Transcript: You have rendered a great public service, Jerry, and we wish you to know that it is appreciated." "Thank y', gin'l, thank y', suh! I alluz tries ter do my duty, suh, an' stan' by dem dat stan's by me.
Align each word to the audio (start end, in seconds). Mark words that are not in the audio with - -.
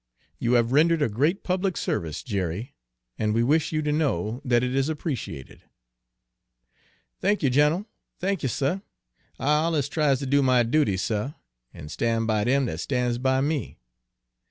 You 0.39 0.53
have 0.53 0.71
rendered 0.71 1.03
a 1.03 1.07
great 1.09 1.43
public 1.43 1.77
service, 1.77 2.23
Jerry, 2.23 2.73
and 3.19 3.35
we 3.35 3.43
wish 3.43 3.71
you 3.71 3.83
to 3.83 3.91
know 3.91 4.41
that 4.43 4.63
it 4.63 4.73
is 4.73 4.89
appreciated." 4.89 5.61
"Thank 7.19 7.43
y', 7.43 7.49
gin'l, 7.49 7.85
thank 8.17 8.41
y', 8.41 8.47
suh! 8.49 8.79
I 9.39 9.45
alluz 9.69 9.87
tries 9.87 10.19
ter 10.19 10.25
do 10.25 10.41
my 10.41 10.63
duty, 10.63 10.97
suh, 10.97 11.33
an' 11.71 11.89
stan' 11.89 12.25
by 12.25 12.45
dem 12.45 12.65
dat 12.65 12.79
stan's 12.79 13.19
by 13.19 13.41
me. 13.41 13.77